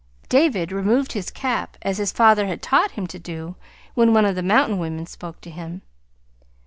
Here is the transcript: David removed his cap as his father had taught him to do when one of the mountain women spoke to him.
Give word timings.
David 0.29 0.71
removed 0.71 1.11
his 1.11 1.29
cap 1.29 1.77
as 1.83 1.99
his 1.99 2.11
father 2.11 2.47
had 2.47 2.63
taught 2.63 2.93
him 2.97 3.05
to 3.05 3.19
do 3.19 3.55
when 3.93 4.15
one 4.15 4.25
of 4.25 4.33
the 4.33 4.41
mountain 4.41 4.79
women 4.79 5.05
spoke 5.05 5.39
to 5.41 5.51
him. 5.51 5.83